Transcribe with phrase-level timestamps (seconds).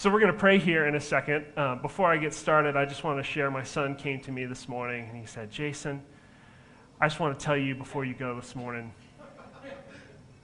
[0.00, 1.44] So we're going to pray here in a second.
[1.58, 4.46] Uh, before I get started, I just want to share my son came to me
[4.46, 6.00] this morning and he said, Jason,
[6.98, 8.94] I just want to tell you before you go this morning,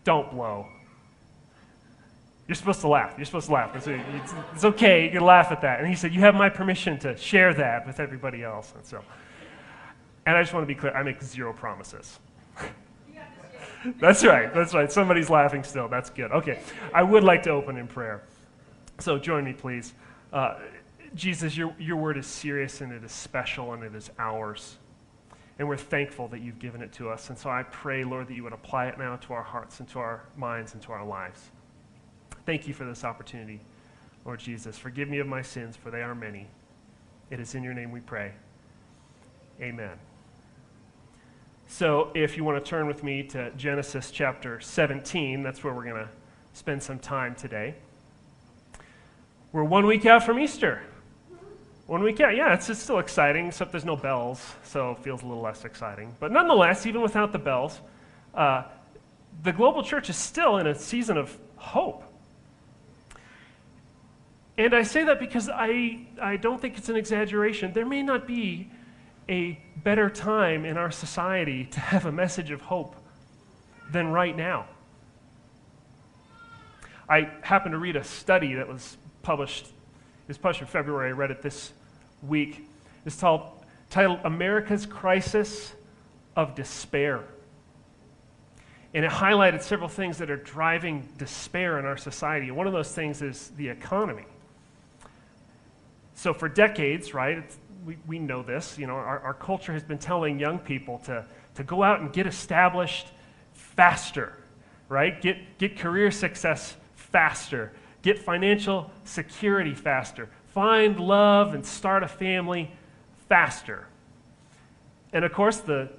[0.04, 0.66] don't blow.
[2.46, 3.14] You're supposed to laugh.
[3.16, 3.74] You're supposed to laugh.
[3.74, 5.06] It's, it's, it's, okay.
[5.06, 5.81] You can laugh at that.
[5.81, 8.75] And he said, You have my permission to share that with everybody else.
[8.77, 9.03] And so,
[10.27, 12.19] and I just want to be clear I make zero promises.
[14.01, 14.53] that's right.
[14.53, 14.93] That's right.
[14.93, 15.88] Somebody's laughing still.
[15.88, 16.30] That's good.
[16.30, 16.61] Okay.
[16.93, 18.23] I would like to open in prayer.
[18.98, 19.95] So join me, please.
[20.33, 20.59] Uh,
[21.14, 24.77] Jesus, your, your word is serious and it is special and it is ours.
[25.59, 27.30] And we're thankful that you've given it to us.
[27.30, 29.88] And so I pray, Lord, that you would apply it now to our hearts and
[29.91, 31.41] to our minds and to our lives.
[32.45, 33.60] Thank you for this opportunity,
[34.24, 34.77] Lord Jesus.
[34.77, 36.47] Forgive me of my sins, for they are many.
[37.30, 38.33] It is in your name we pray.
[39.60, 39.98] Amen.
[41.66, 45.84] So, if you want to turn with me to Genesis chapter 17, that's where we're
[45.84, 46.08] going to
[46.52, 47.74] spend some time today.
[49.56, 50.83] We're one week out from Easter.
[51.87, 55.22] One week out, yeah, it's, it's still exciting, except there's no bells, so it feels
[55.22, 56.14] a little less exciting.
[56.20, 57.80] But nonetheless, even without the bells,
[58.34, 58.64] uh,
[59.45, 62.05] the global church is still in a season of hope.
[64.58, 67.73] And I say that because I, I don't think it's an exaggeration.
[67.73, 68.70] There may not be
[69.27, 72.95] a better time in our society to have a message of hope
[73.91, 74.67] than right now.
[77.08, 81.12] I happened to read a study that was published, it was published in February, I
[81.12, 81.72] read it this
[82.22, 82.64] week.
[83.05, 83.42] It's titled,
[83.91, 85.74] titled America's Crisis
[86.36, 87.24] of Despair.
[88.94, 92.52] And it highlighted several things that are driving despair in our society.
[92.52, 94.27] One of those things is the economy.
[96.14, 97.42] So, for decades, right,
[97.84, 101.24] we, we know this, you know, our, our culture has been telling young people to,
[101.56, 103.08] to go out and get established
[103.55, 104.38] faster,
[104.88, 105.20] right?
[105.20, 107.72] Get, get career success faster,
[108.06, 112.70] get financial security faster, find love and start a family
[113.28, 113.88] faster.
[115.12, 115.90] And of course, the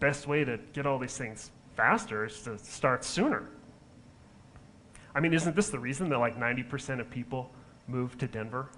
[0.00, 3.48] best way to get all these things faster is to start sooner.
[5.14, 7.52] I mean, isn't this the reason that like 90% of people
[7.86, 8.68] move to Denver?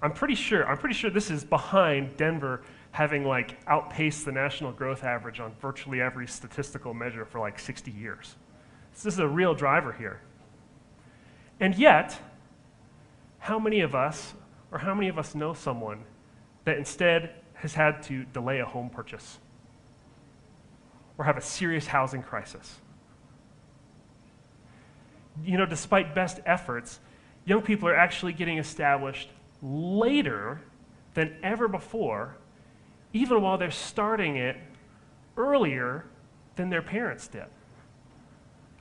[0.00, 2.62] I'm pretty sure, I'm pretty sure this is behind Denver
[2.92, 7.90] having like outpaced the national growth average on virtually every statistical measure for like 60
[7.90, 8.36] years.
[8.94, 10.22] this is a real driver here.
[11.60, 12.18] And yet,
[13.38, 14.34] how many of us,
[14.72, 16.04] or how many of us know someone
[16.64, 19.38] that instead has had to delay a home purchase
[21.16, 22.80] or have a serious housing crisis?
[25.44, 27.00] You know, despite best efforts,
[27.44, 29.28] young people are actually getting established
[29.62, 30.60] later
[31.14, 32.36] than ever before,
[33.12, 34.56] even while they're starting it
[35.36, 36.04] earlier
[36.56, 37.46] than their parents did.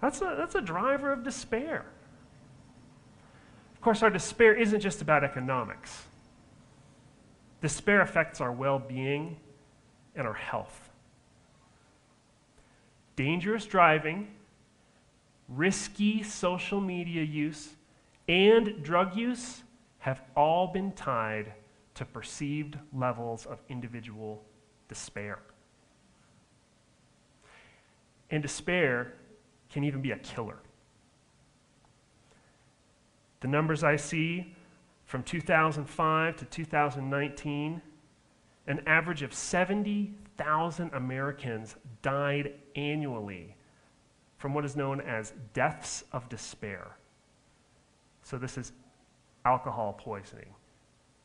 [0.02, 1.86] That's a, that's a driver of despair.
[3.84, 6.04] Of course, our despair isn't just about economics.
[7.60, 9.36] Despair affects our well being
[10.16, 10.90] and our health.
[13.18, 14.30] Dangerous driving,
[15.50, 17.72] risky social media use,
[18.30, 19.64] and drug use
[20.00, 21.52] have all been tied
[21.96, 24.46] to perceived levels of individual
[24.88, 25.40] despair.
[28.32, 29.16] And despair
[29.70, 30.60] can even be a killer.
[33.44, 34.56] The numbers I see
[35.04, 37.82] from 2005 to 2019,
[38.68, 43.58] an average of 70,000 Americans died annually
[44.38, 46.96] from what is known as deaths of despair.
[48.22, 48.72] So, this is
[49.44, 50.56] alcohol poisoning,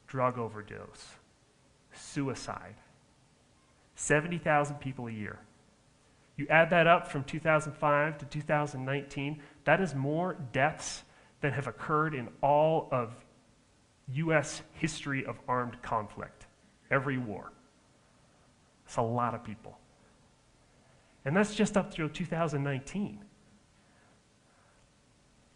[0.09, 1.06] drug overdose,
[1.93, 2.75] suicide.
[3.95, 5.39] 70,000 people a year.
[6.37, 11.05] You add that up from 2005 to 2019, that is more deaths
[11.41, 13.15] than have occurred in all of
[14.12, 14.62] U.S.
[14.72, 16.47] history of armed conflict,
[16.91, 17.53] every war.
[18.87, 19.78] It's a lot of people.
[21.25, 23.22] And that's just up through 2019.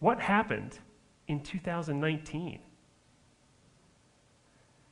[0.01, 0.79] What happened
[1.29, 2.61] in 2019.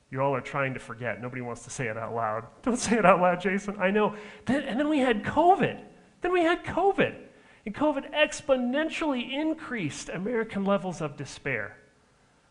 [0.09, 1.21] You all are trying to forget.
[1.21, 2.47] Nobody wants to say it out loud.
[2.63, 3.75] Don't say it out loud, Jason.
[3.79, 4.15] I know.
[4.47, 5.81] And then we had COVID.
[6.21, 7.15] Then we had COVID.
[7.65, 11.77] And COVID exponentially increased American levels of despair.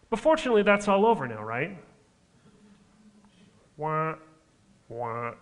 [0.08, 1.76] But fortunately, that's all over now, right?
[3.76, 4.16] Wah,
[4.88, 5.32] wah,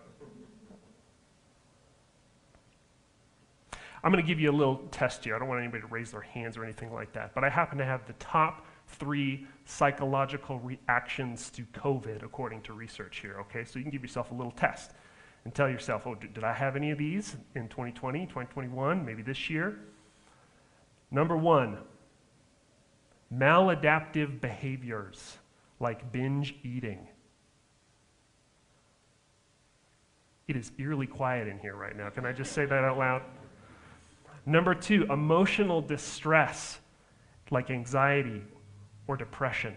[4.03, 5.35] I'm going to give you a little test here.
[5.35, 7.77] I don't want anybody to raise their hands or anything like that, but I happen
[7.79, 13.65] to have the top three psychological reactions to COVID according to research here, okay?
[13.65, 14.91] So you can give yourself a little test
[15.45, 19.49] and tell yourself, oh, did I have any of these in 2020, 2021, maybe this
[19.49, 19.79] year?
[21.11, 21.77] Number one,
[23.33, 25.37] maladaptive behaviors
[25.79, 27.07] like binge eating.
[30.47, 32.09] It is eerily quiet in here right now.
[32.09, 33.21] Can I just say that out loud?
[34.45, 36.79] Number two, emotional distress
[37.51, 38.41] like anxiety
[39.07, 39.75] or depression.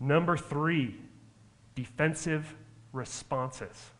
[0.00, 0.96] Number three,
[1.74, 2.54] defensive
[2.96, 3.90] responses.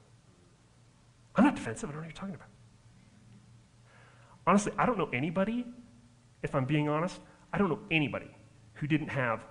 [1.35, 2.49] I'm not defensive, I don't know what you're talking about.
[4.47, 5.67] Honestly, I don't know anybody,
[6.43, 7.21] if I'm being honest,
[7.53, 8.31] I don't know anybody
[8.75, 9.45] who didn't have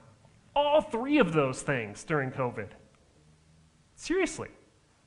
[0.56, 2.70] all three of those things during COVID.
[3.96, 4.50] Seriously,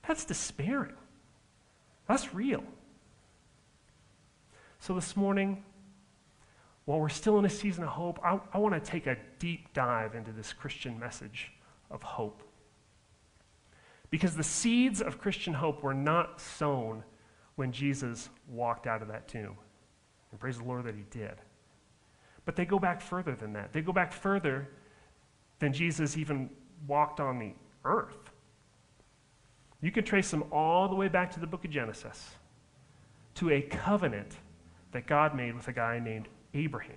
[0.07, 0.95] that's despairing.
[2.07, 2.63] That's real.
[4.81, 5.65] So this morning,
[6.85, 9.73] while we're still in a season of hope, I, I want to take a deep
[9.75, 11.53] dive into this Christian message
[11.91, 12.43] of hope.
[14.11, 17.05] Because the seeds of Christian hope were not sown
[17.57, 19.57] when Jesus walked out of that tomb.
[20.31, 21.35] And praise the Lord that he did.
[22.45, 23.73] But they go back further than that.
[23.73, 24.69] They go back further
[25.59, 26.49] than Jesus even
[26.87, 27.53] walked on the
[27.85, 28.31] earth.
[29.81, 32.31] You can trace them all the way back to the book of Genesis,
[33.35, 34.37] to a covenant
[34.93, 36.97] that God made with a guy named Abraham.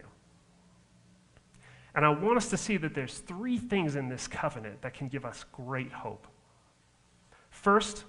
[1.94, 5.10] And I want us to see that there's three things in this covenant that can
[5.10, 6.26] give us great hope.
[7.62, 8.06] First,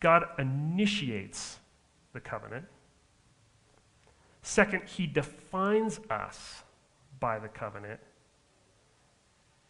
[0.00, 1.58] God initiates
[2.12, 2.66] the covenant.
[4.42, 6.62] Second, he defines us
[7.18, 8.00] by the covenant.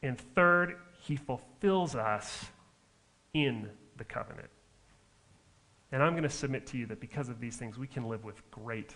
[0.02, 2.46] And third, he fulfills us
[3.32, 4.48] in the covenant.
[5.92, 8.24] And I'm going to submit to you that because of these things, we can live
[8.24, 8.92] with great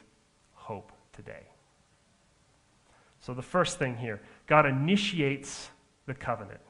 [0.54, 1.46] hope today.
[3.20, 5.70] So, the first thing here God initiates
[6.06, 6.60] the covenant.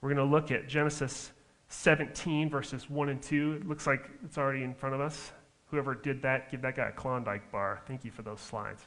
[0.00, 1.30] We're going to look at Genesis
[1.70, 3.60] 17, verses 1 and 2.
[3.60, 5.32] It looks like it's already in front of us.
[5.70, 7.80] Whoever did that, give that guy a Klondike bar.
[7.86, 8.82] Thank you for those slides.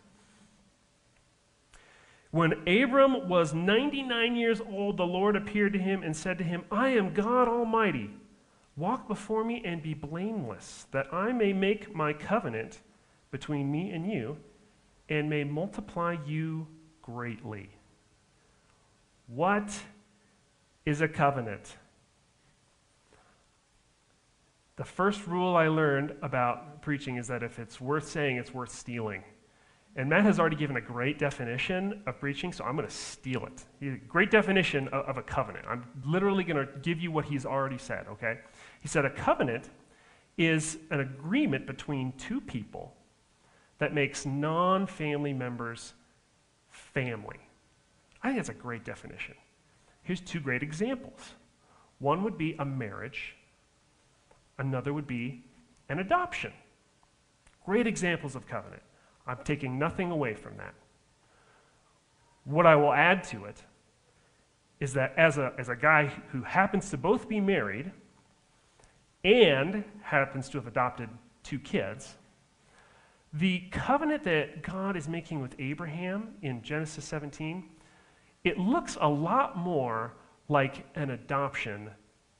[2.31, 6.65] When Abram was 99 years old, the Lord appeared to him and said to him,
[6.71, 8.09] I am God Almighty.
[8.75, 12.81] Walk before me and be blameless, that I may make my covenant
[13.31, 14.38] between me and you
[15.09, 16.68] and may multiply you
[17.01, 17.69] greatly.
[19.27, 19.80] What
[20.85, 21.77] is a covenant?
[24.75, 28.71] The first rule I learned about preaching is that if it's worth saying, it's worth
[28.71, 29.23] stealing.
[29.95, 33.45] And Matt has already given a great definition of preaching, so I'm going to steal
[33.45, 33.99] it.
[34.07, 35.65] Great definition of, of a covenant.
[35.69, 38.39] I'm literally going to give you what he's already said, okay?
[38.81, 39.69] He said a covenant
[40.37, 42.95] is an agreement between two people
[43.77, 45.93] that makes non family members
[46.69, 47.37] family.
[48.23, 49.35] I think that's a great definition.
[50.01, 51.33] Here's two great examples
[51.99, 53.35] one would be a marriage,
[54.57, 55.44] another would be
[55.89, 56.53] an adoption.
[57.65, 58.81] Great examples of covenant.
[59.25, 60.73] I'm taking nothing away from that.
[62.45, 63.63] What I will add to it
[64.79, 67.91] is that as a, as a guy who happens to both be married
[69.23, 71.09] and happens to have adopted
[71.41, 72.15] two kids,
[73.31, 77.63] the covenant that God is making with Abraham in Genesis 17,
[78.44, 80.13] it looks a lot more
[80.49, 81.89] like an adoption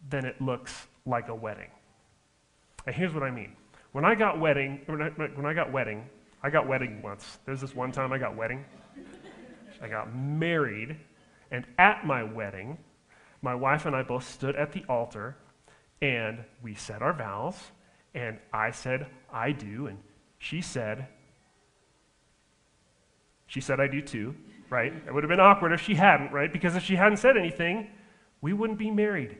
[0.09, 1.69] than it looks like a wedding.
[2.85, 3.56] And here's what I mean.
[3.91, 6.06] When I got wedding, when I, when I got wedding,
[6.41, 7.39] I got wedding once.
[7.45, 8.65] There's this one time I got wedding.
[9.81, 10.97] I got married,
[11.51, 12.78] and at my wedding,
[13.42, 15.35] my wife and I both stood at the altar,
[16.02, 17.56] and we said our vows,
[18.13, 19.97] and I said, I do, and
[20.37, 21.07] she said,
[23.47, 24.35] she said, I do too,
[24.69, 24.94] right?
[25.06, 26.52] It would have been awkward if she hadn't, right?
[26.52, 27.90] Because if she hadn't said anything,
[28.42, 29.37] we wouldn't be married.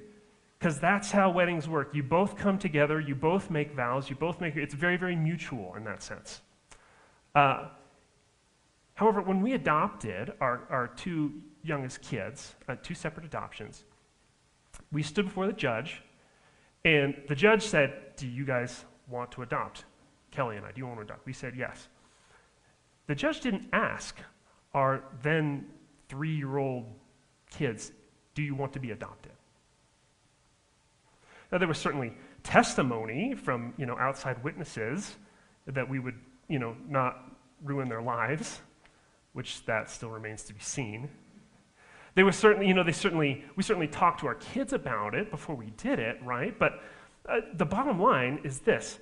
[0.64, 1.94] Because that's how weddings work.
[1.94, 5.76] You both come together, you both make vows, you both make, it's very, very mutual
[5.76, 6.40] in that sense.
[7.36, 7.68] Uh,
[8.94, 13.84] however, when we adopted our, our two youngest kids, uh, two separate adoptions,
[14.94, 16.02] we stood before the judge,
[16.86, 19.84] and the judge said, Do you guys want to adopt?
[20.32, 21.26] Kelly and I, do you want to adopt?
[21.26, 21.90] We said yes.
[23.08, 24.16] The judge didn't ask
[24.74, 25.66] our then
[26.08, 26.86] three year old
[27.52, 27.92] kids,
[28.34, 29.33] do you want to be adopted?
[31.54, 35.18] Now, there was certainly testimony from you know, outside witnesses
[35.68, 36.16] that we would
[36.50, 37.32] you know, not
[37.64, 38.60] ruin their lives,
[39.34, 41.08] which that still remains to be seen.
[42.16, 45.30] They was certainly, you know, they certainly, we certainly talked to our kids about it
[45.30, 46.58] before we did it, right?
[46.58, 46.82] But
[47.30, 48.98] uh, the bottom line is this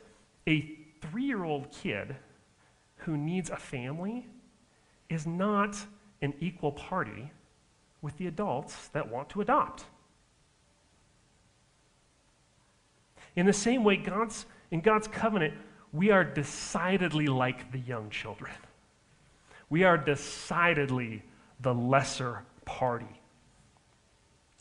[0.46, 2.18] a three year old kid
[2.98, 4.28] who needs a family
[5.08, 5.78] is not
[6.22, 7.32] an equal party
[8.02, 9.86] with the adults that want to adopt.
[13.36, 15.54] In the same way, God's, in God's covenant,
[15.94, 18.54] we are decidedly like the young children.
[19.70, 21.24] we are decidedly
[21.62, 23.22] the lesser party.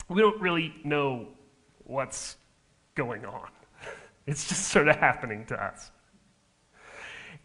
[0.07, 1.27] We don't really know
[1.83, 2.37] what's
[2.95, 3.49] going on,
[4.27, 5.91] it's just sort of happening to us.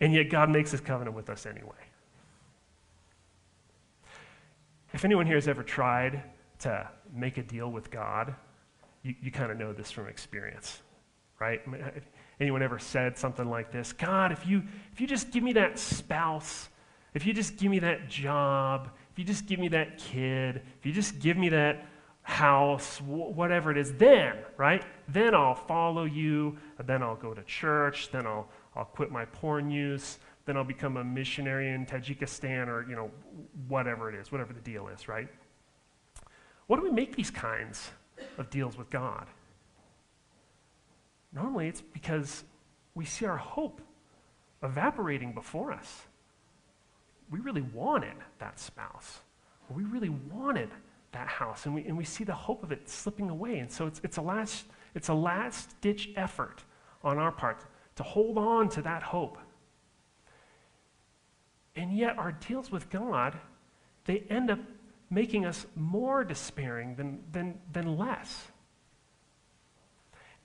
[0.00, 1.72] And yet, God makes his covenant with us anyway.
[4.92, 6.22] If anyone here has ever tried
[6.60, 8.34] to make a deal with God,
[9.02, 10.82] you, you kind of know this from experience,
[11.38, 11.60] right?
[12.40, 13.92] Anyone ever said something like this?
[13.92, 14.62] God, if you,
[14.92, 16.68] if you just give me that spouse,
[17.14, 20.84] if you just give me that job, if you just give me that kid, if
[20.84, 21.86] you just give me that
[22.22, 24.84] house, whatever it is, then, right?
[25.08, 29.70] Then I'll follow you, then I'll go to church, then I'll, I'll quit my porn
[29.70, 33.10] use, then I'll become a missionary in Tajikistan or, you know,
[33.68, 35.28] whatever it is, whatever the deal is, right?
[36.66, 37.90] What do we make these kinds
[38.38, 39.26] of deals with God?
[41.36, 42.44] Normally, it's because
[42.94, 43.82] we see our hope
[44.62, 46.06] evaporating before us.
[47.30, 49.20] We really wanted that spouse.
[49.68, 50.70] We really wanted
[51.12, 53.58] that house, and we, and we see the hope of it slipping away.
[53.58, 54.64] And so it's, it's a last,
[54.94, 56.64] it's a last ditch effort
[57.04, 57.62] on our part
[57.96, 59.36] to hold on to that hope.
[61.74, 63.38] And yet, our deals with God,
[64.06, 64.60] they end up
[65.10, 68.46] making us more despairing than, than, than less.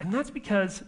[0.02, 0.84] And that's because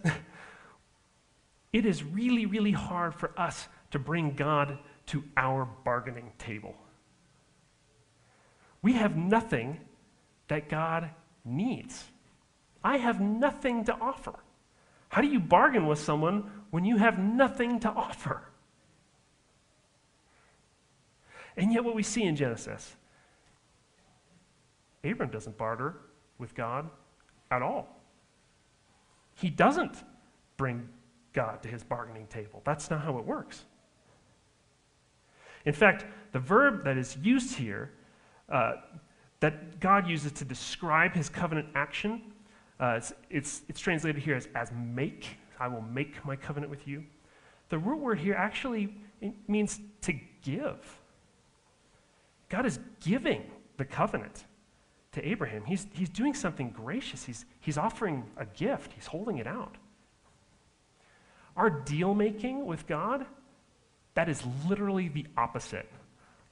[1.72, 6.74] it is really, really hard for us to bring God to our bargaining table.
[8.82, 9.78] We have nothing
[10.48, 11.10] that God
[11.44, 12.04] needs.
[12.82, 14.34] I have nothing to offer.
[15.10, 18.42] How do you bargain with someone when you have nothing to offer?
[21.56, 22.96] And yet, what we see in Genesis,
[25.04, 25.94] Abram doesn't barter
[26.38, 26.90] with God
[27.52, 28.03] at all.
[29.34, 29.96] He doesn't
[30.56, 30.88] bring
[31.32, 32.62] God to his bargaining table.
[32.64, 33.64] That's not how it works.
[35.64, 37.90] In fact, the verb that is used here,
[38.48, 38.74] uh,
[39.40, 42.32] that God uses to describe his covenant action,
[42.80, 45.36] uh, it's, it's, it's, translated here as, as make.
[45.60, 47.04] I will make my covenant with you.
[47.68, 48.94] The root word here actually
[49.48, 50.12] means to
[50.42, 51.00] give.
[52.48, 53.42] God is giving
[53.76, 54.44] the covenant
[55.14, 55.64] to Abraham.
[55.64, 57.24] He's, he's doing something gracious.
[57.24, 59.76] He's, he's offering a gift, he's holding it out.
[61.56, 63.24] Our deal making with God,
[64.14, 65.88] that is literally the opposite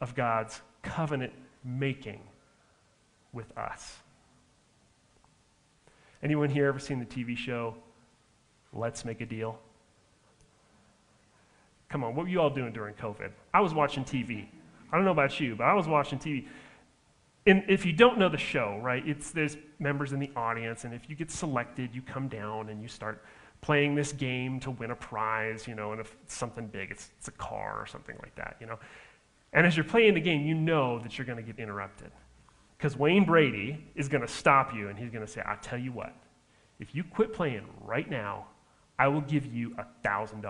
[0.01, 1.33] of God's covenant
[1.65, 2.21] making
[3.33, 3.97] with us.
[6.23, 7.75] Anyone here ever seen the TV show
[8.73, 9.59] Let's Make a Deal?
[11.89, 13.31] Come on, what were you all doing during COVID?
[13.53, 14.47] I was watching TV.
[14.93, 16.47] I don't know about you, but I was watching TV
[17.47, 20.95] and if you don't know the show, right, it's there's members in the audience, and
[20.95, 23.25] if you get selected, you come down and you start
[23.63, 27.11] playing this game to win a prize, you know, and if it's something big, it's,
[27.19, 28.79] it's a car or something like that, you know.
[29.53, 32.11] And as you're playing the game, you know that you're going to get interrupted.
[32.77, 35.79] Because Wayne Brady is going to stop you and he's going to say, I'll tell
[35.79, 36.13] you what,
[36.81, 38.47] if you quit playing right now,
[38.99, 40.45] I will give you a $1,000.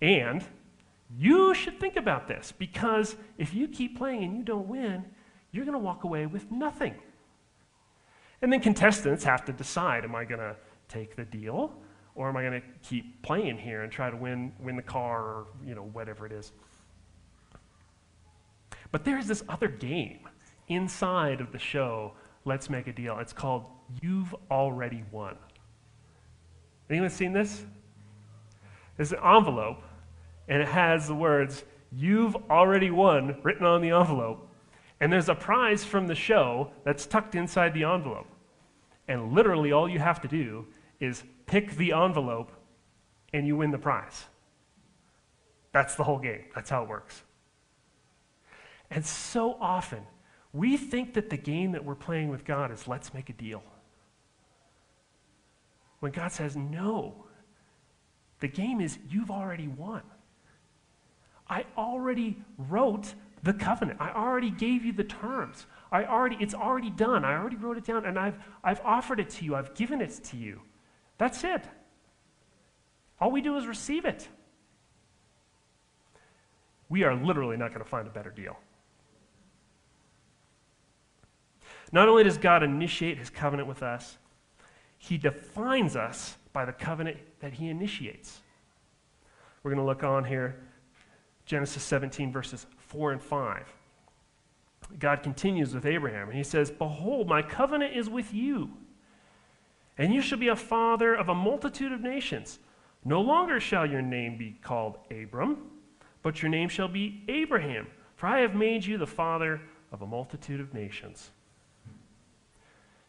[0.00, 0.42] And
[1.18, 5.04] you should think about this because if you keep playing and you don't win,
[5.52, 6.94] you're going to walk away with nothing.
[8.42, 10.56] And then contestants have to decide am I going to
[10.88, 11.74] take the deal
[12.14, 15.22] or am I going to keep playing here and try to win, win the car
[15.22, 16.52] or you know, whatever it is?
[18.92, 20.28] But there's this other game
[20.68, 22.12] inside of the show,
[22.44, 23.18] Let's Make a Deal.
[23.18, 23.64] It's called
[24.00, 25.36] You've Already Won.
[26.88, 27.64] Anyone seen this?
[28.96, 29.82] There's an envelope
[30.50, 34.46] and it has the words, You've already won, written on the envelope.
[35.00, 38.28] And there's a prize from the show that's tucked inside the envelope.
[39.08, 40.66] And literally, all you have to do
[41.00, 42.52] is pick the envelope
[43.32, 44.26] and you win the prize.
[45.72, 46.44] That's the whole game.
[46.54, 47.22] That's how it works.
[48.90, 50.00] And so often,
[50.52, 53.62] we think that the game that we're playing with God is let's make a deal.
[56.00, 57.24] When God says, no,
[58.40, 60.02] the game is you've already won.
[61.50, 64.00] I already wrote the covenant.
[64.00, 65.66] I already gave you the terms.
[65.90, 67.24] I already, it's already done.
[67.24, 69.56] I already wrote it down and I've, I've offered it to you.
[69.56, 70.60] I've given it to you.
[71.18, 71.64] That's it.
[73.20, 74.28] All we do is receive it.
[76.88, 78.56] We are literally not going to find a better deal.
[81.92, 84.18] Not only does God initiate his covenant with us,
[84.98, 88.40] he defines us by the covenant that he initiates.
[89.62, 90.60] We're going to look on here
[91.50, 93.74] Genesis 17, verses 4 and 5.
[95.00, 98.70] God continues with Abraham, and he says, Behold, my covenant is with you,
[99.98, 102.60] and you shall be a father of a multitude of nations.
[103.04, 105.58] No longer shall your name be called Abram,
[106.22, 110.06] but your name shall be Abraham, for I have made you the father of a
[110.06, 111.32] multitude of nations.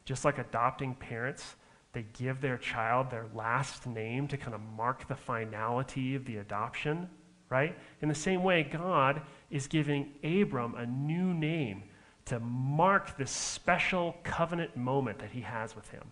[0.04, 1.58] Just like adopting parents,
[1.94, 6.38] they give their child their last name to kind of mark the finality of the
[6.38, 7.08] adoption,
[7.52, 7.78] right?
[8.02, 11.84] In the same way, God is giving Abram a new name
[12.26, 16.04] to mark this special covenant moment that he has with him.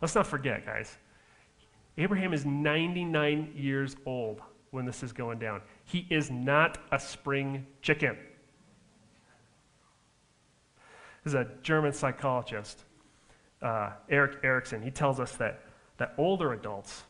[0.00, 0.96] Let's not forget, guys.
[1.98, 5.62] Abraham is 99 years old when this is going down.
[5.84, 8.16] He is not a spring chicken.
[11.24, 12.84] There's a German psychologist,
[13.62, 14.80] uh, Erik Erikson.
[14.80, 15.62] He tells us that,
[15.96, 17.02] that older adults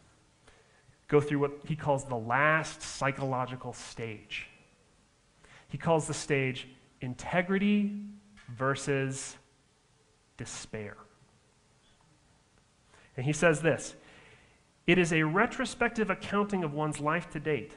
[1.08, 4.48] go through what he calls the last psychological stage.
[5.68, 6.68] He calls the stage
[7.00, 7.92] integrity
[8.56, 9.36] versus
[10.36, 10.96] despair.
[13.16, 13.94] And he says this
[14.86, 17.72] it is a retrospective accounting of one's life to date.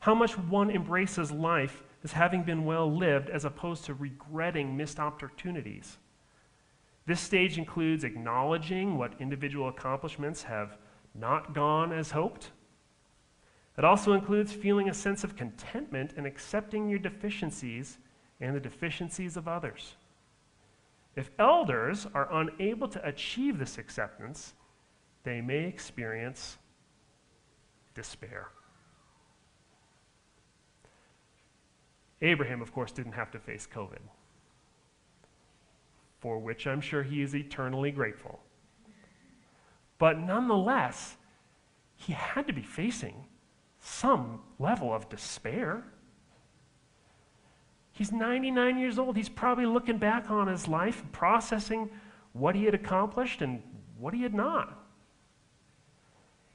[0.00, 5.00] How much one embraces life as having been well lived as opposed to regretting missed
[5.00, 5.96] opportunities.
[7.06, 10.76] This stage includes acknowledging what individual accomplishments have
[11.14, 12.50] not gone as hoped.
[13.76, 17.98] It also includes feeling a sense of contentment and accepting your deficiencies
[18.40, 19.96] and the deficiencies of others.
[21.16, 24.54] If elders are unable to achieve this acceptance,
[25.22, 26.58] they may experience
[27.94, 28.48] despair.
[32.20, 34.00] Abraham, of course, didn't have to face COVID,
[36.20, 38.40] for which I'm sure he is eternally grateful.
[39.98, 41.16] But nonetheless,
[41.96, 43.24] he had to be facing
[43.78, 45.84] some level of despair.
[47.92, 49.16] He's 99 years old.
[49.16, 51.90] He's probably looking back on his life, processing
[52.32, 53.62] what he had accomplished and
[53.98, 54.84] what he had not.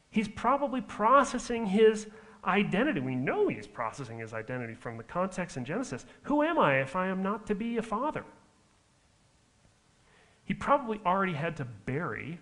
[0.10, 2.08] He's probably processing his
[2.44, 3.00] identity.
[3.00, 6.06] We know he's processing his identity from the context in Genesis.
[6.24, 8.26] Who am I if I am not to be a father?
[10.46, 12.40] He probably already had to bury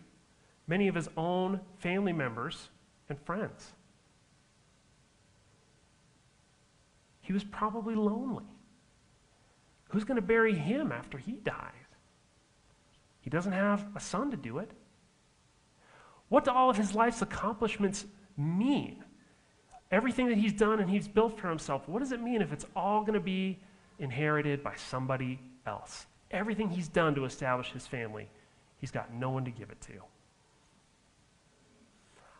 [0.67, 2.69] many of his own family members
[3.09, 3.71] and friends.
[7.21, 8.45] He was probably lonely.
[9.89, 11.73] Who's going to bury him after he dies?
[13.21, 14.71] He doesn't have a son to do it.
[16.29, 18.05] What do all of his life's accomplishments
[18.37, 19.03] mean?
[19.91, 22.65] Everything that he's done and he's built for himself, what does it mean if it's
[22.75, 23.59] all going to be
[23.99, 26.05] inherited by somebody else?
[26.31, 28.29] Everything he's done to establish his family,
[28.79, 30.01] he's got no one to give it to.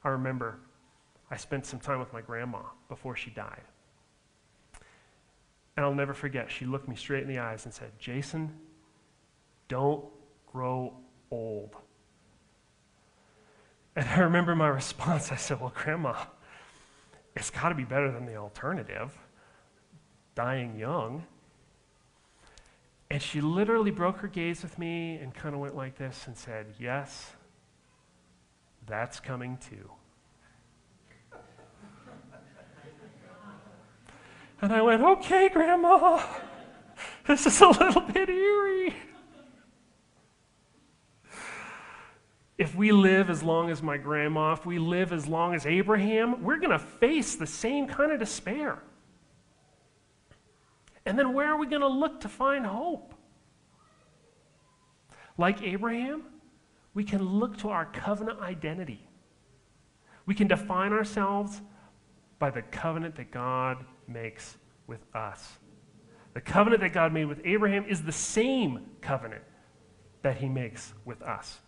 [0.07, 0.57] I remember
[1.29, 3.63] I spent some time with my grandma before she died.
[5.75, 8.53] And I'll never forget, she looked me straight in the eyes and said, Jason,
[9.67, 10.05] don't
[10.51, 10.93] grow
[11.29, 11.75] old.
[13.97, 15.31] And I remember my response.
[15.31, 16.15] I said, Well, Grandma,
[17.35, 19.11] it's got to be better than the alternative
[20.35, 21.25] dying young.
[23.09, 26.37] And she literally broke her gaze with me and kind of went like this and
[26.37, 27.33] said, Yes,
[28.87, 29.91] that's coming too.
[34.61, 36.23] And I went, Okay, Grandma,
[37.27, 38.95] this is a little bit eerie.
[42.57, 46.43] if we live as long as my grandma, if we live as long as Abraham,
[46.43, 48.81] we're going to face the same kind of despair.
[51.05, 53.13] And then where are we going to look to find hope?
[55.37, 56.23] Like Abraham,
[56.97, 59.07] we can look to our covenant identity.
[60.25, 61.61] We can define ourselves
[62.39, 64.57] by the covenant that God makes
[64.87, 65.59] with us.
[66.33, 69.43] The covenant that God made with Abraham is the same covenant
[70.23, 71.59] that he makes with us.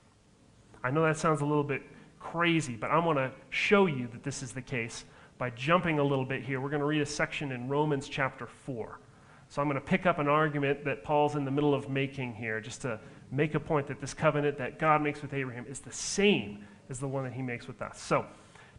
[0.84, 1.84] I know that sounds a little bit
[2.20, 5.06] crazy, but I want to show you that this is the case
[5.38, 6.60] by jumping a little bit here.
[6.60, 9.00] We're going to read a section in Romans chapter 4.
[9.50, 12.36] So I'm going to pick up an argument that Paul's in the middle of making
[12.36, 13.00] here, just to
[13.32, 17.00] make a point that this covenant that God makes with Abraham is the same as
[17.00, 18.00] the one that he makes with us.
[18.00, 18.28] So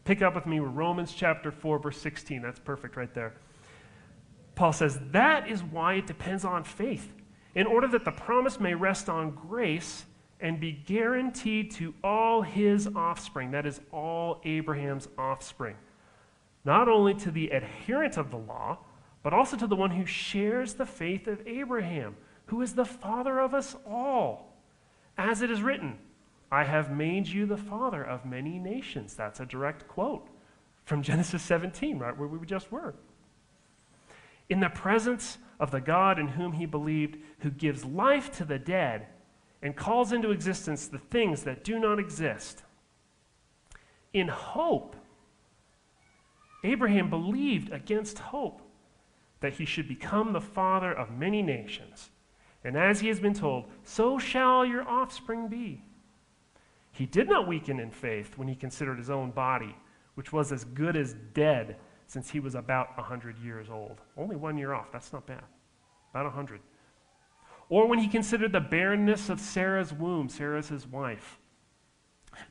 [0.05, 2.41] pick up with me with Romans chapter 4, verse 16.
[2.41, 3.35] That's perfect right there.
[4.55, 7.13] Paul says, That is why it depends on faith,
[7.57, 10.05] in order that the promise may rest on grace
[10.39, 15.77] and be guaranteed to all his offspring, that is, all Abraham's offspring,
[16.65, 18.79] not only to the adherent of the law,
[19.23, 23.39] but also to the one who shares the faith of Abraham, who is the father
[23.39, 24.57] of us all.
[25.19, 25.99] As it is written,
[26.51, 29.15] I have made you the father of many nations.
[29.15, 30.29] That's a direct quote
[30.85, 32.95] from Genesis 17, right where we just were.
[34.49, 38.59] In the presence of the God in whom he believed, who gives life to the
[38.59, 39.07] dead
[39.63, 42.63] and calls into existence the things that do not exist
[44.13, 44.97] in hope
[46.65, 48.61] Abraham believed against hope
[49.41, 52.11] that he should become the father of many nations.
[52.63, 55.83] And as he has been told, so shall your offspring be.
[56.93, 59.75] He did not weaken in faith when he considered his own body,
[60.15, 61.77] which was as good as dead
[62.07, 64.01] since he was about a 100 years old.
[64.17, 64.93] Only one year off.
[64.93, 65.45] That's not bad.
[66.11, 66.61] About a 100.
[67.69, 71.39] Or when he considered the barrenness of Sarah's womb, Sarah's his wife.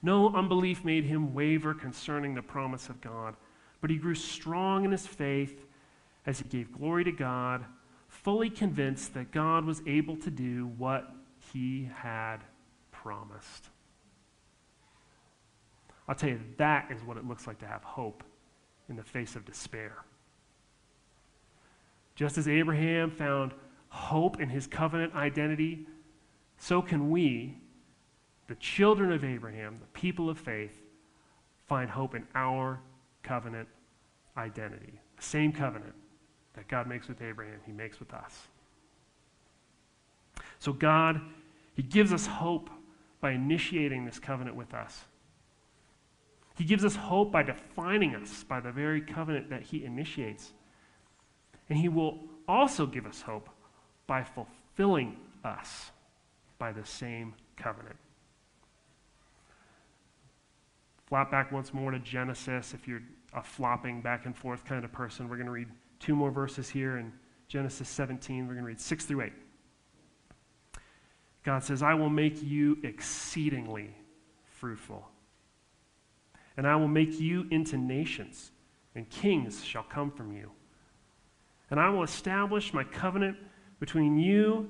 [0.01, 3.35] No unbelief made him waver concerning the promise of God,
[3.81, 5.65] but he grew strong in his faith
[6.25, 7.65] as he gave glory to God,
[8.07, 11.11] fully convinced that God was able to do what
[11.53, 12.37] he had
[12.91, 13.69] promised.
[16.07, 18.23] I'll tell you, that is what it looks like to have hope
[18.89, 19.93] in the face of despair.
[22.15, 23.53] Just as Abraham found
[23.89, 25.85] hope in his covenant identity,
[26.57, 27.57] so can we,
[28.47, 30.81] the children of Abraham, the people of faith,
[31.67, 32.81] find hope in our
[33.23, 33.69] covenant
[34.35, 34.99] identity.
[35.17, 35.93] The same covenant
[36.53, 38.47] that God makes with Abraham, he makes with us.
[40.59, 41.21] So, God,
[41.75, 42.69] he gives us hope
[43.21, 45.05] by initiating this covenant with us.
[46.57, 50.51] He gives us hope by defining us by the very covenant that he initiates.
[51.69, 53.49] And he will also give us hope
[54.07, 55.91] by fulfilling us
[56.57, 57.95] by the same covenant.
[61.07, 62.73] Flop back once more to Genesis.
[62.73, 63.01] If you're
[63.33, 66.69] a flopping back and forth kind of person, we're going to read two more verses
[66.69, 67.11] here in
[67.47, 68.47] Genesis 17.
[68.47, 69.33] We're going to read 6 through 8.
[71.43, 73.95] God says, I will make you exceedingly
[74.45, 75.07] fruitful,
[76.57, 78.51] and I will make you into nations,
[78.93, 80.51] and kings shall come from you.
[81.71, 83.37] And I will establish my covenant
[83.79, 84.69] between you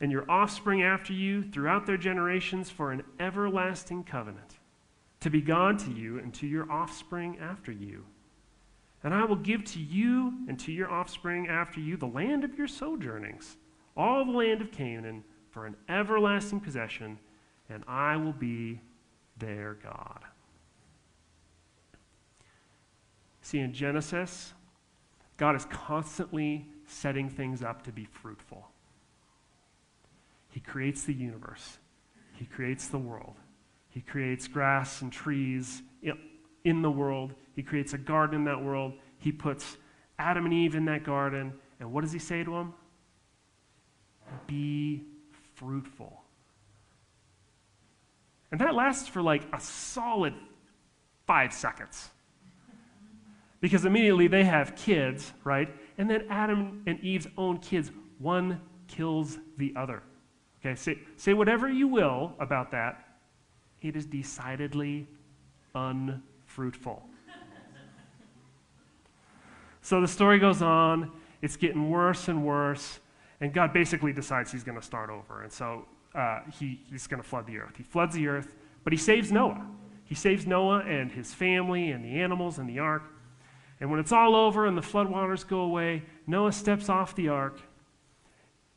[0.00, 4.58] and your offspring after you throughout their generations for an everlasting covenant,
[5.20, 8.04] to be God to you and to your offspring after you
[9.04, 12.58] and I will give to you and to your offspring after you the land of
[12.58, 13.56] your sojournings,
[13.96, 17.18] all the land of Canaan, for an everlasting possession,
[17.68, 18.80] and I will be
[19.38, 20.20] their God.
[23.42, 24.52] See, in Genesis,
[25.36, 28.68] God is constantly setting things up to be fruitful.
[30.50, 31.78] He creates the universe,
[32.34, 33.36] He creates the world,
[33.90, 35.82] He creates grass and trees
[36.64, 37.34] in the world.
[37.54, 38.94] He creates a garden in that world.
[39.18, 39.76] He puts
[40.18, 41.52] Adam and Eve in that garden.
[41.80, 42.74] And what does he say to them?
[44.46, 45.02] Be
[45.54, 46.22] fruitful.
[48.50, 50.34] And that lasts for like a solid
[51.26, 52.10] five seconds.
[53.60, 55.68] Because immediately they have kids, right?
[55.98, 60.02] And then Adam and Eve's own kids, one kills the other.
[60.60, 63.04] Okay, say, say whatever you will about that.
[63.82, 65.06] It is decidedly
[65.74, 66.27] unfruitful
[66.58, 67.00] fruitful.
[69.80, 72.98] so the story goes on, it's getting worse and worse,
[73.40, 75.44] and God basically decides he's going to start over.
[75.44, 77.76] And so uh, he, he's going to flood the earth.
[77.76, 79.64] He floods the earth, but he saves Noah.
[80.02, 83.04] He saves Noah and his family and the animals and the ark.
[83.78, 87.60] And when it's all over and the floodwaters go away, Noah steps off the ark,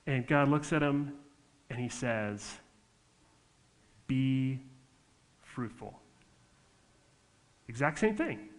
[0.06, 1.14] and God looks at him
[1.72, 2.60] and he says,
[4.06, 4.60] Be
[5.42, 6.01] fruitful.
[7.68, 8.50] Exact same thing.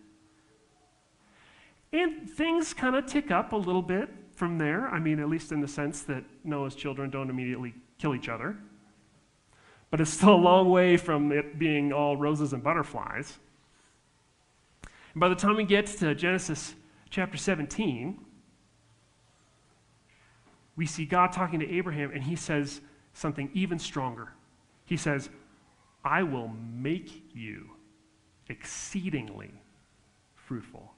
[1.92, 4.88] And things kind of tick up a little bit from there.
[4.88, 8.56] I mean, at least in the sense that Noah's children don't immediately kill each other.
[9.90, 13.38] But it's still a long way from it being all roses and butterflies.
[15.12, 16.74] And by the time we get to Genesis
[17.10, 18.18] chapter 17,
[20.76, 22.80] we see God talking to Abraham, and he says
[23.12, 24.32] something even stronger.
[24.86, 25.28] He says,
[26.02, 27.70] I will make you
[28.52, 29.50] exceedingly
[30.36, 30.92] fruitful.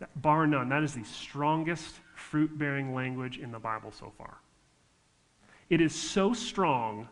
[0.00, 4.38] That, bar none, that is the strongest fruit bearing language in the Bible so far.
[5.70, 7.08] It is so strong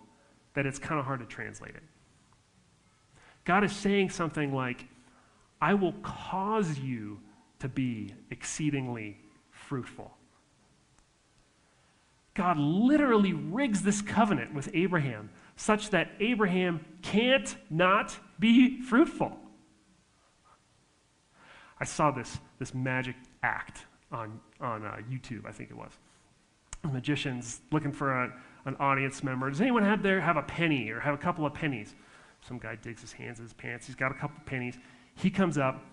[0.55, 1.83] that it's kind of hard to translate it.
[3.45, 4.87] God is saying something like,
[5.61, 7.21] I will cause you
[7.61, 9.19] to be exceedingly
[9.51, 10.13] fruitful.
[12.35, 19.39] God literally rigs this covenant with Abraham such that Abraham can't not be fruitful.
[21.79, 25.93] I saw this, this magic act on, on uh, YouTube, I think it was.
[26.85, 28.33] Magicians looking for a,
[28.67, 29.49] an audience member.
[29.51, 31.95] Does anyone have there have a penny or have a couple of pennies?
[32.47, 33.87] Some guy digs his hands in his pants.
[33.87, 34.79] He's got a couple of pennies.
[35.15, 35.85] He comes up,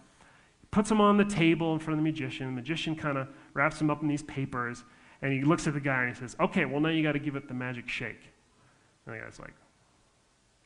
[0.72, 2.48] puts them on the table in front of the magician.
[2.48, 4.84] The magician kind of wraps them up in these papers,
[5.22, 7.20] and he looks at the guy and he says, "Okay, well now you got to
[7.20, 8.32] give it the magic shake."
[9.10, 9.54] And the guy's like,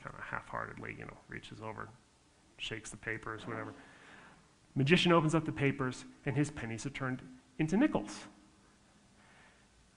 [0.04, 1.88] kind of half heartedly, you know, reaches over,
[2.58, 3.74] shakes the papers, whatever.
[4.76, 7.22] Magician opens up the papers, and his pennies have turned
[7.60, 8.26] into nickels.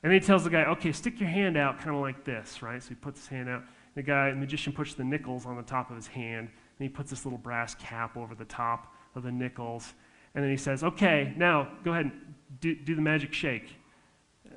[0.05, 2.81] And he tells the guy, okay, stick your hand out kind of like this, right?
[2.81, 3.65] So he puts his hand out.
[3.97, 6.89] The guy, the magician, puts the nickels on the top of his hand, and he
[6.89, 9.95] puts this little brass cap over the top of the nickels.
[10.37, 13.75] And then he says, okay, now go ahead and do, do the magic shake.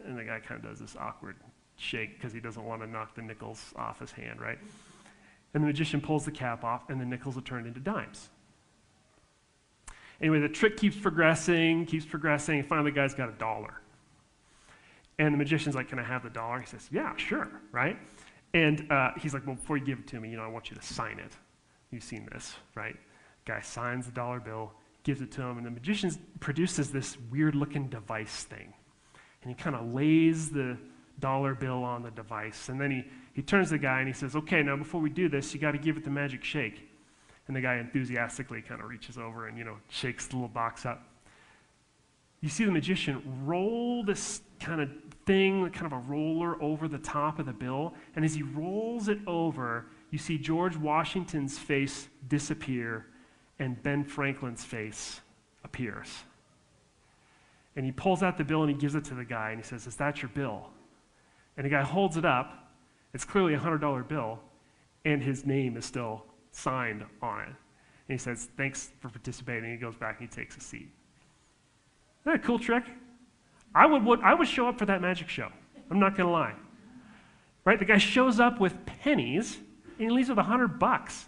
[0.05, 1.37] And the guy kind of does this awkward
[1.79, 4.59] shake because he doesn't want to knock the nickels off his hand, right?
[5.53, 8.29] And the magician pulls the cap off, and the nickels are turned into dimes.
[10.21, 13.81] Anyway, the trick keeps progressing, keeps progressing, and finally the guy's got a dollar.
[15.17, 16.59] And the magician's like, Can I have the dollar?
[16.59, 17.97] He says, Yeah, sure, right?
[18.53, 20.69] And uh, he's like, Well, before you give it to me, you know, I want
[20.69, 21.31] you to sign it.
[21.91, 22.95] You've seen this, right?
[23.45, 27.55] Guy signs the dollar bill, gives it to him, and the magician produces this weird
[27.55, 28.73] looking device thing.
[29.41, 30.77] And he kind of lays the
[31.19, 32.69] dollar bill on the device.
[32.69, 35.09] And then he, he turns to the guy and he says, Okay, now before we
[35.09, 36.87] do this, you got to give it the magic shake.
[37.47, 40.85] And the guy enthusiastically kind of reaches over and, you know, shakes the little box
[40.85, 41.03] up.
[42.41, 44.89] You see the magician roll this kind of
[45.25, 47.93] thing, kind of a roller over the top of the bill.
[48.15, 53.07] And as he rolls it over, you see George Washington's face disappear
[53.59, 55.21] and Ben Franklin's face
[55.63, 56.23] appears.
[57.75, 59.67] And he pulls out the bill and he gives it to the guy and he
[59.67, 60.69] says, Is that your bill?
[61.59, 62.71] And the guy holds it up.
[63.13, 64.39] It's clearly a $100 bill,
[65.03, 67.47] and his name is still signed on it.
[67.47, 67.55] And
[68.07, 69.69] he says, Thanks for participating.
[69.69, 70.87] He goes back and he takes a seat.
[72.21, 72.85] Isn't that a cool trick?
[73.75, 75.49] I would, would, I would show up for that magic show.
[75.91, 76.55] I'm not going to lie.
[77.65, 77.77] Right?
[77.77, 79.57] The guy shows up with pennies
[79.97, 81.25] and he leaves with a hundred bucks.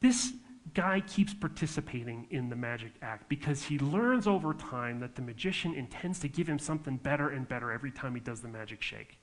[0.00, 0.34] This
[0.76, 5.72] guy keeps participating in the magic act because he learns over time that the magician
[5.72, 9.18] intends to give him something better and better every time he does the magic shake.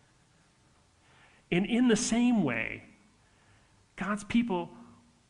[1.52, 2.86] And in the same way,
[3.98, 4.72] God's people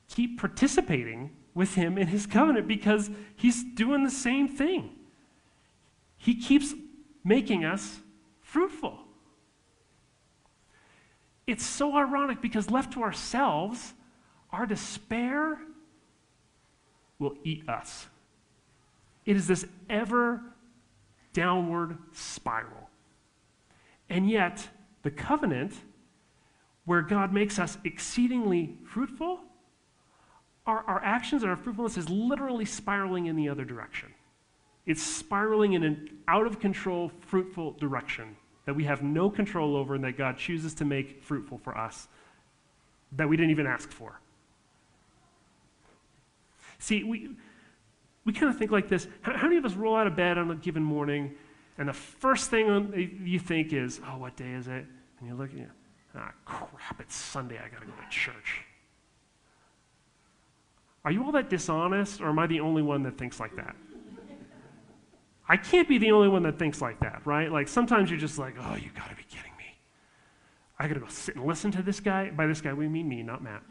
[0.07, 4.91] keep participating with him in his covenant because he's doing the same thing.
[6.15, 6.73] He keeps
[7.25, 7.99] making us
[8.39, 8.97] fruitful.
[11.45, 13.93] It's so ironic because left to ourselves,
[14.53, 15.59] our despair
[17.23, 18.07] will eat us.
[19.25, 20.41] It is this ever
[21.33, 22.89] downward spiral.
[24.09, 24.67] And yet,
[25.01, 25.73] the covenant
[26.86, 29.39] where God makes us exceedingly fruitful,
[30.67, 34.09] our, our actions and our fruitfulness is literally spiraling in the other direction.
[34.86, 39.95] It's spiraling in an out of control, fruitful direction that we have no control over
[39.95, 42.07] and that God chooses to make fruitful for us
[43.13, 44.19] that we didn't even ask for.
[46.83, 47.29] See, we,
[48.25, 49.07] we kind of think like this.
[49.21, 51.33] How, how, many of us roll out of bed on a given morning
[51.77, 54.85] and the first thing you think is, oh, what day is it?
[55.19, 55.69] And you look at it,
[56.13, 57.57] Ah, crap, it's Sunday.
[57.57, 58.65] I got to go to church.
[61.05, 63.75] Are you all that dishonest, or am I the only one that thinks like that?
[65.47, 67.49] I can't be the only one that thinks like that, right?
[67.49, 69.79] Like sometimes you're just like, oh, you got to be kidding me.
[70.77, 72.29] I got to go sit and listen to this guy.
[72.29, 73.63] By this guy, we mean me, not Matt.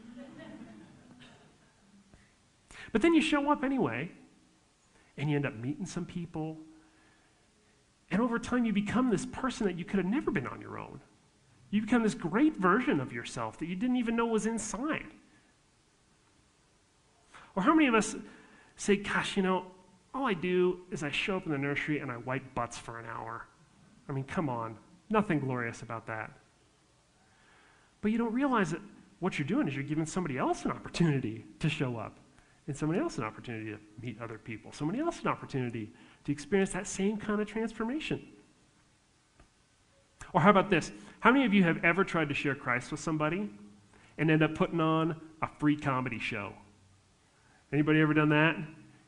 [2.93, 4.09] But then you show up anyway,
[5.17, 6.57] and you end up meeting some people.
[8.09, 10.79] And over time, you become this person that you could have never been on your
[10.79, 11.01] own.
[11.71, 15.07] You become this great version of yourself that you didn't even know was inside.
[17.55, 18.15] Or how many of us
[18.75, 19.65] say, gosh, you know,
[20.13, 22.99] all I do is I show up in the nursery and I wipe butts for
[22.99, 23.47] an hour.
[24.07, 24.77] I mean, come on.
[25.09, 26.31] Nothing glorious about that.
[28.01, 28.81] But you don't realize that
[29.19, 32.19] what you're doing is you're giving somebody else an opportunity to show up,
[32.67, 35.91] and somebody else an opportunity to meet other people, somebody else an opportunity
[36.23, 38.21] to experience that same kind of transformation.
[40.33, 40.91] Or how about this?
[41.19, 43.49] How many of you have ever tried to share Christ with somebody
[44.17, 46.53] and end up putting on a free comedy show?
[47.71, 48.55] Anybody ever done that?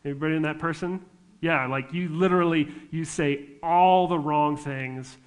[0.03, 1.03] Anybody in that person?
[1.41, 5.17] Yeah, like you literally you say all the wrong things.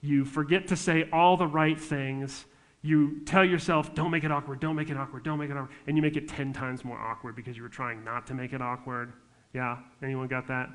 [0.00, 2.44] You forget to say all the right things.
[2.84, 5.74] You tell yourself, don't make it awkward, don't make it awkward, don't make it awkward.
[5.88, 8.52] And you make it 10 times more awkward because you were trying not to make
[8.52, 9.12] it awkward.
[9.52, 9.78] Yeah?
[10.02, 10.68] Anyone got that?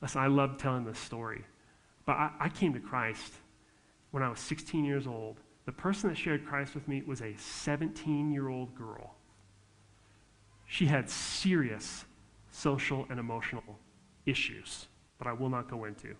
[0.00, 1.44] Listen, I love telling this story
[2.04, 3.32] but I, I came to Christ
[4.10, 5.38] when I was 16 years old.
[5.66, 9.14] The person that shared Christ with me was a 17 year old girl.
[10.66, 12.04] She had serious
[12.50, 13.78] social and emotional
[14.26, 14.86] issues
[15.18, 16.14] that I will not go into.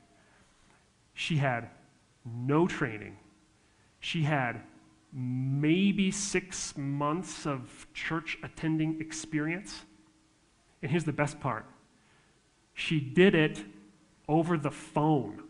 [1.15, 1.71] She had
[2.25, 3.17] no training.
[4.03, 4.61] She had
[5.13, 9.83] maybe six months of church attending experience.
[10.83, 11.65] And here's the best part
[12.75, 13.65] she did it
[14.29, 15.45] over the phone.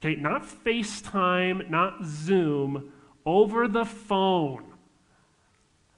[0.00, 2.92] Okay, not FaceTime, not Zoom,
[3.24, 4.64] over the phone.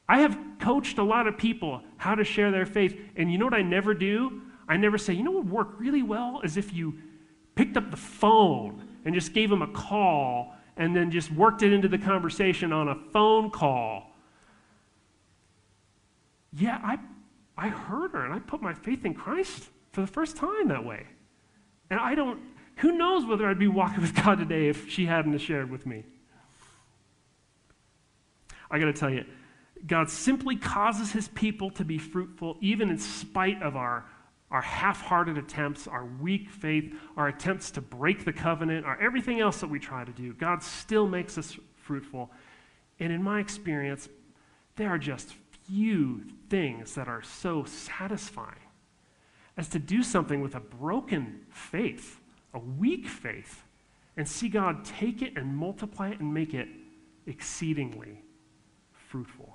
[0.09, 3.47] I have coached a lot of people how to share their faith, and you know
[3.47, 4.43] what I never do?
[4.69, 6.95] I never say, you know what would work really well is if you
[7.57, 11.73] picked up the phone and just gave them a call and then just worked it
[11.73, 14.11] into the conversation on a phone call.
[16.53, 16.99] Yeah, I,
[17.57, 20.85] I heard her and I put my faith in Christ for the first time that
[20.85, 21.07] way.
[21.91, 22.41] And I don't,
[22.77, 26.05] who knows whether I'd be walking with God today if she hadn't shared with me.
[28.71, 29.25] I got to tell you,
[29.87, 34.07] God simply causes his people to be fruitful even in spite of our,
[34.55, 39.41] our half hearted attempts, our weak faith, our attempts to break the covenant, our everything
[39.41, 40.33] else that we try to do.
[40.33, 42.31] God still makes us fruitful.
[43.01, 44.09] And in my experience,
[44.77, 45.35] there are just
[45.67, 48.55] few things that are so satisfying
[49.57, 52.21] as to do something with a broken faith,
[52.55, 53.65] a weak faith,
[54.17, 56.69] and see God take it and multiply it and make it
[57.27, 58.23] exceedingly
[58.93, 59.53] fruitful.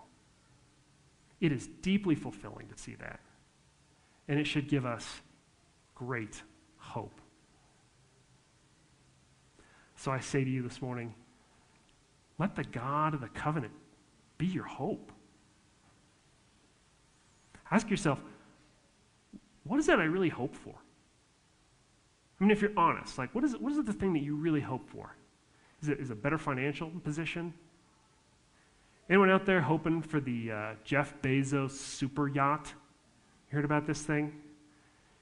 [1.40, 3.22] It is deeply fulfilling to see that.
[4.30, 5.22] And it should give us
[5.96, 6.42] great
[6.78, 7.20] hope.
[9.98, 11.13] So I say to you this morning
[12.38, 13.74] let the God of the covenant
[14.38, 15.12] be your hope.
[17.70, 18.20] Ask yourself,
[19.65, 20.74] what is that I really hope for?
[22.39, 24.24] I mean, if you're honest, like, what is, it, what is it the thing that
[24.24, 25.13] you really hope for?
[25.82, 27.54] Is it, is it a better financial position?
[29.10, 32.74] Anyone out there hoping for the uh, Jeff Bezos super yacht?
[33.52, 34.34] You heard about this thing?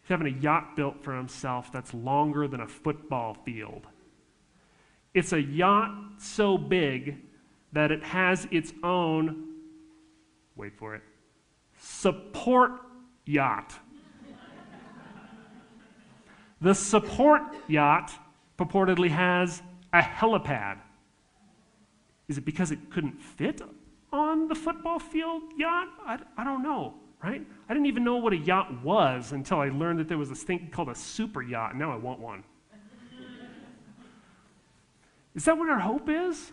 [0.01, 3.87] He's having a yacht built for himself that's longer than a football field.
[5.13, 7.17] It's a yacht so big
[7.71, 9.55] that it has its own,
[10.55, 11.01] wait for it,
[11.79, 12.71] support
[13.25, 13.73] yacht.
[16.61, 18.11] the support yacht
[18.57, 19.61] purportedly has
[19.93, 20.77] a helipad.
[22.27, 23.61] Is it because it couldn't fit
[24.11, 25.87] on the football field yacht?
[26.05, 27.45] I, I don't know, right?
[27.67, 30.43] I didn't even know what a yacht was until I learned that there was this
[30.43, 31.75] thing called a super yacht.
[31.75, 32.43] Now I want one.
[35.35, 36.51] is that what our hope is?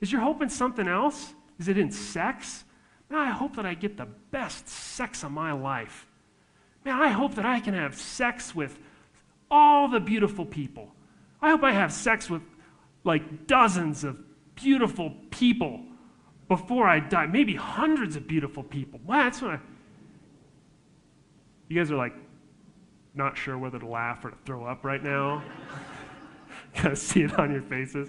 [0.00, 1.34] Is your hope in something else?
[1.58, 2.64] Is it in sex?
[3.08, 6.06] Man, I hope that I get the best sex of my life.
[6.84, 8.78] Man, I hope that I can have sex with
[9.50, 10.92] all the beautiful people.
[11.40, 12.42] I hope I have sex with
[13.04, 14.18] like dozens of
[14.54, 15.80] beautiful people
[16.48, 17.26] before I die.
[17.26, 19.00] Maybe hundreds of beautiful people.
[19.04, 19.60] Wow, that's what I.
[21.68, 22.14] You guys are like
[23.14, 25.42] not sure whether to laugh or to throw up right now.
[26.74, 28.08] kind of see it on your faces.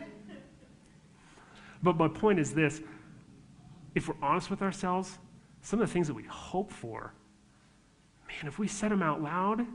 [1.83, 2.81] But my point is this
[3.93, 5.19] if we're honest with ourselves,
[5.61, 7.13] some of the things that we hope for,
[8.27, 9.65] man, if we said them out loud,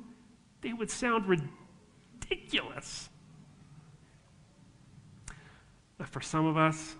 [0.61, 3.09] they would sound ridiculous.
[5.96, 6.96] But for some of us,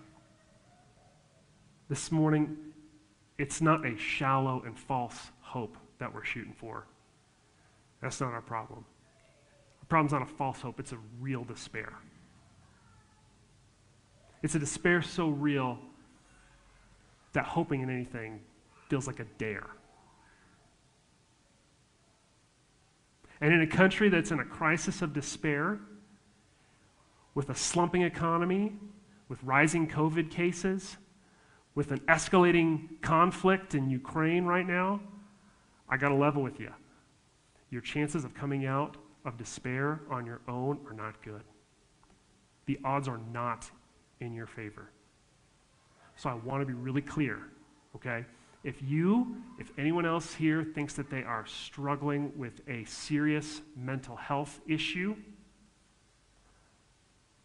[1.90, 2.57] this morning,
[3.37, 6.87] it's not a shallow and false hope that we're shooting for.
[8.00, 8.85] That's not our problem.
[9.83, 11.92] Our problem's not a false hope, it's a real despair.
[14.40, 15.79] It's a despair so real
[17.33, 18.40] that hoping in anything
[18.88, 19.66] feels like a dare.
[23.40, 25.81] And in a country that's in a crisis of despair,
[27.35, 28.74] with a slumping economy,
[29.29, 30.96] with rising COVID cases,
[31.74, 35.00] with an escalating conflict in Ukraine right now,
[35.88, 36.72] I got to level with you.
[37.70, 41.42] Your chances of coming out of despair on your own are not good.
[42.66, 43.70] The odds are not
[44.20, 44.90] in your favor.
[46.16, 47.38] So I want to be really clear,
[47.96, 48.24] okay?
[48.62, 54.16] If you, if anyone else here thinks that they are struggling with a serious mental
[54.16, 55.16] health issue,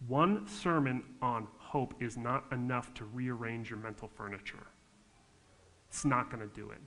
[0.08, 4.68] one sermon on hope is not enough to rearrange your mental furniture.
[5.90, 6.80] It's not going to do it.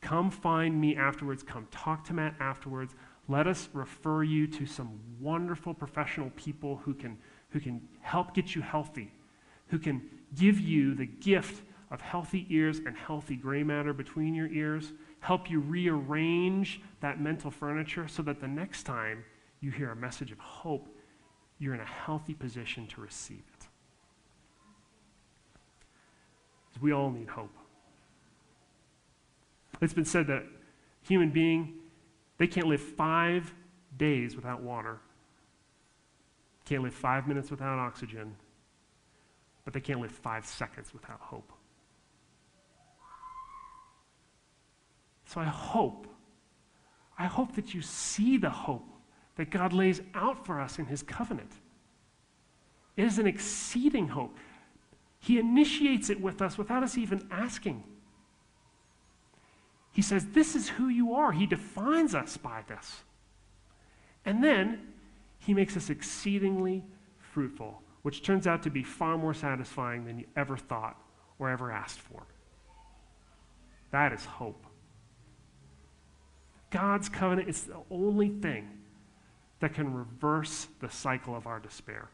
[0.00, 1.44] Come find me afterwards.
[1.44, 2.96] Come talk to Matt afterwards.
[3.28, 7.16] Let us refer you to some wonderful professional people who can,
[7.50, 9.12] who can help get you healthy,
[9.68, 10.02] who can
[10.34, 11.62] give you the gift
[11.92, 17.52] of healthy ears and healthy gray matter between your ears, help you rearrange that mental
[17.52, 19.24] furniture so that the next time
[19.60, 20.88] you hear a message of hope,
[21.58, 23.66] you're in a healthy position to receive it.
[26.80, 27.54] We all need hope.
[29.80, 30.44] It's been said that
[31.02, 31.74] human being,
[32.36, 33.52] they can't live five
[33.96, 34.98] days without water,
[36.64, 38.36] can't live five minutes without oxygen,
[39.64, 41.52] but they can't live five seconds without hope.
[45.26, 46.06] So I hope,
[47.18, 48.88] I hope that you see the hope
[49.38, 51.52] that God lays out for us in His covenant.
[52.96, 54.36] It is an exceeding hope.
[55.20, 57.84] He initiates it with us without us even asking.
[59.92, 61.32] He says, This is who you are.
[61.32, 63.02] He defines us by this.
[64.24, 64.80] And then
[65.38, 66.84] he makes us exceedingly
[67.18, 71.00] fruitful, which turns out to be far more satisfying than you ever thought
[71.38, 72.26] or ever asked for.
[73.92, 74.66] That is hope.
[76.70, 78.68] God's covenant is the only thing
[79.60, 82.08] that can reverse the cycle of our despair.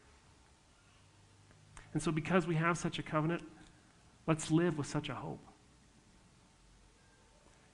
[1.93, 3.43] And so, because we have such a covenant,
[4.27, 5.39] let's live with such a hope.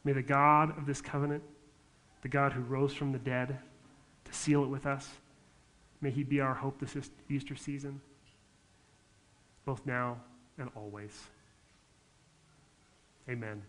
[0.04, 1.44] May the God of this covenant,
[2.22, 3.60] the God who rose from the dead
[4.26, 5.10] to seal it with us,
[6.02, 8.02] may he be our hope this Easter season,
[9.66, 10.18] both now
[10.58, 11.28] and always.
[13.30, 13.62] Amen.